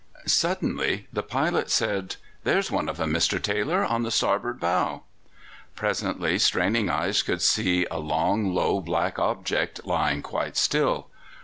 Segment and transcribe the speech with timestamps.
[0.25, 3.39] Suddenly the pilot said: "There's one of them, Mr.
[3.39, 5.03] Taylor, on the starboard bow."
[5.75, 11.09] Presently straining eyes could see a long, low, black object lying quite still.